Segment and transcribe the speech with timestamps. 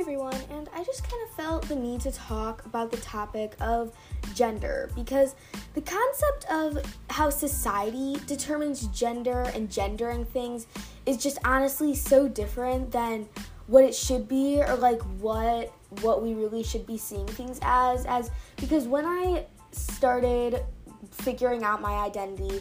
[0.00, 3.92] everyone, and I just kind of felt the need to talk about the topic of
[4.34, 5.34] gender because
[5.74, 6.78] the concept of
[7.10, 10.66] how society determines gender and gendering things
[11.04, 13.28] is just honestly so different than
[13.66, 18.06] what it should be or like what what we really should be seeing things as
[18.06, 20.64] as because when I started
[21.10, 22.60] figuring out my identity,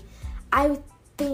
[0.52, 0.78] I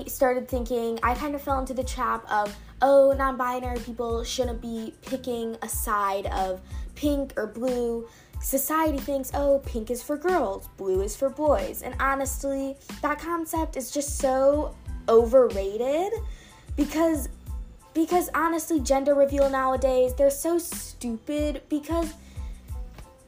[0.08, 4.62] started thinking I kind of fell into the trap of oh, non binary people shouldn't
[4.62, 6.62] be picking a side of
[6.96, 8.08] pink or blue.
[8.40, 11.82] Society thinks, oh, pink is for girls, blue is for boys.
[11.82, 14.76] And honestly, that concept is just so
[15.10, 16.12] overrated
[16.76, 17.30] because
[17.94, 22.14] because honestly gender reveal nowadays they're so stupid because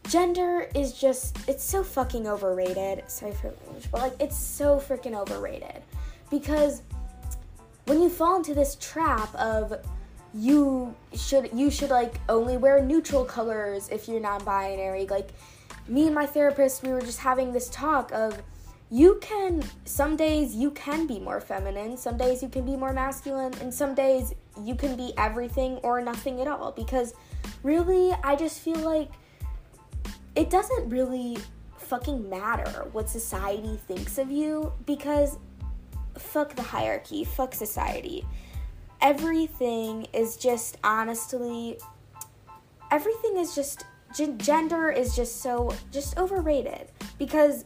[0.08, 3.54] gender is just it's so fucking overrated sorry for
[3.92, 5.82] but like it's so freaking overrated
[6.30, 6.82] because
[7.86, 9.74] when you fall into this trap of
[10.34, 15.30] you should you should like only wear neutral colors if you're non-binary like
[15.88, 18.40] me and my therapist we were just having this talk of
[18.92, 22.94] you can some days you can be more feminine some days you can be more
[22.94, 26.72] masculine and some days you can be everything or nothing at all.
[26.72, 27.14] Because
[27.64, 29.10] really i just feel like
[30.36, 31.38] it doesn't really
[31.78, 35.38] fucking matter what society thinks of you because
[36.20, 38.26] fuck the hierarchy, fuck society.
[39.02, 41.78] Everything is just honestly,
[42.92, 43.86] everything is just,
[44.38, 46.92] gender is just so, just overrated.
[47.18, 47.66] Because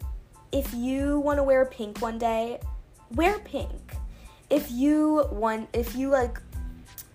[0.52, 2.60] if you want to wear pink one day,
[3.16, 3.96] wear pink.
[4.50, 6.40] If you want, if you like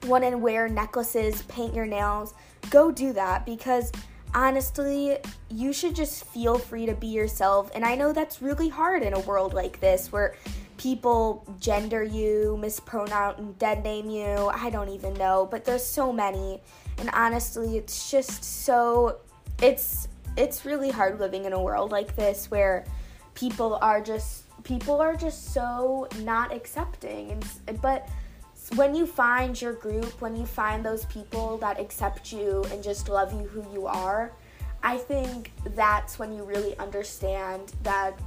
[0.07, 2.35] want to wear necklaces, paint your nails,
[2.71, 3.93] go do that because
[4.35, 5.19] honestly,
[5.51, 7.71] you should just feel free to be yourself.
[7.75, 10.35] And I know that's really hard in a world like this where
[10.79, 14.49] people gender you, mispronounce, and dead name you.
[14.49, 16.63] I don't even know, but there's so many.
[16.99, 19.19] And honestly, it's just so
[19.61, 22.85] it's it's really hard living in a world like this where
[23.35, 28.09] people are just people are just so not accepting and but
[28.75, 33.09] when you find your group, when you find those people that accept you and just
[33.09, 34.33] love you who you are,
[34.83, 38.19] I think that's when you really understand that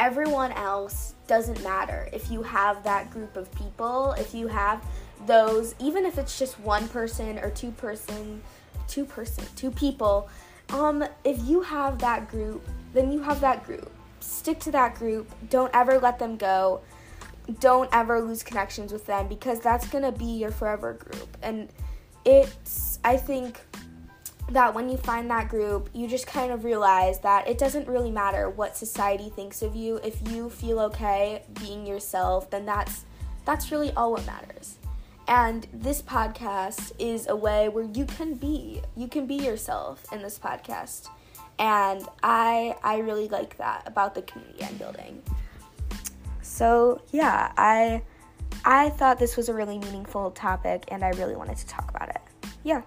[0.00, 2.08] everyone else doesn't matter.
[2.12, 4.84] If you have that group of people, if you have
[5.26, 8.42] those, even if it's just one person or two person,
[8.86, 10.28] two person, two people,
[10.70, 13.90] um, if you have that group, then you have that group.
[14.20, 15.30] Stick to that group.
[15.50, 16.80] Don't ever let them go.
[17.60, 21.36] Don't ever lose connections with them because that's gonna be your forever group.
[21.42, 21.68] And
[22.24, 23.60] it's, I think,
[24.50, 28.10] that when you find that group, you just kind of realize that it doesn't really
[28.10, 29.96] matter what society thinks of you.
[30.02, 33.04] If you feel okay being yourself, then that's
[33.44, 34.76] that's really all what matters.
[35.26, 40.22] And this podcast is a way where you can be you can be yourself in
[40.22, 41.08] this podcast.
[41.58, 45.22] And I I really like that about the community I'm building.
[46.40, 48.02] So, yeah, I
[48.64, 52.08] I thought this was a really meaningful topic and I really wanted to talk about
[52.08, 52.22] it.
[52.64, 52.82] Yeah.